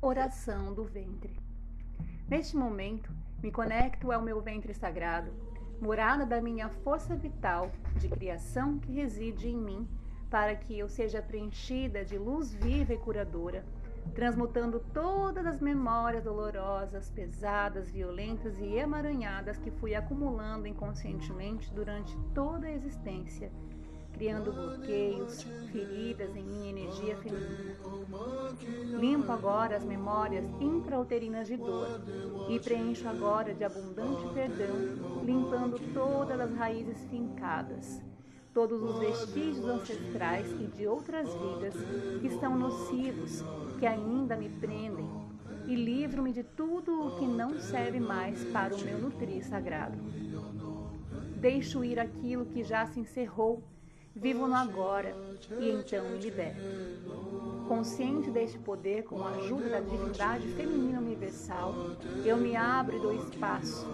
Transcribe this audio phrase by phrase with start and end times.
[0.00, 1.36] Oração do ventre.
[2.28, 3.12] Neste momento,
[3.42, 5.32] me conecto ao meu ventre sagrado,
[5.80, 9.88] morada da minha força vital de criação que reside em mim,
[10.30, 13.64] para que eu seja preenchida de luz viva e curadora,
[14.14, 22.68] transmutando todas as memórias dolorosas, pesadas, violentas e emaranhadas que fui acumulando inconscientemente durante toda
[22.68, 23.50] a existência
[24.18, 27.76] criando bloqueios, feridas em minha energia feminina.
[28.98, 32.00] Limpo agora as memórias intrauterinas de dor
[32.50, 38.02] e preencho agora de abundante perdão, limpando todas as raízes fincadas,
[38.52, 41.74] todos os vestígios ancestrais e de outras vidas
[42.20, 43.44] que são nocivos,
[43.78, 45.08] que ainda me prendem,
[45.68, 49.96] e livro-me de tudo o que não serve mais para o meu nutrir sagrado.
[51.36, 53.62] Deixo ir aquilo que já se encerrou
[54.20, 55.14] Vivo no agora
[55.60, 56.60] e então me liberto.
[57.68, 61.72] Consciente deste poder, com a ajuda da divindade feminina universal,
[62.24, 63.86] eu me abro e dou espaço.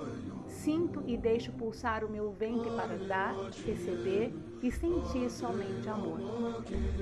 [0.48, 3.34] Sinto e deixo pulsar o meu ventre para dar,
[3.66, 6.18] receber e sentir somente amor.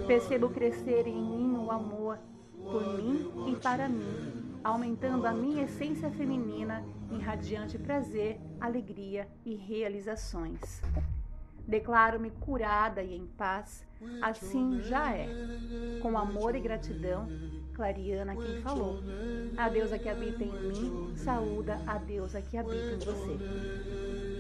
[0.04, 2.18] Percebo crescer em mim o amor
[2.56, 9.54] por mim e para mim, aumentando a minha essência feminina em radiante prazer, alegria e
[9.54, 10.82] realizações.
[11.66, 13.86] Declaro-me curada e em paz,
[14.20, 15.28] assim já é.
[16.00, 17.28] Com amor e gratidão,
[17.74, 19.00] Clariana quem falou.
[19.56, 24.31] A deusa que habita em mim, saúda a deusa que habita em você.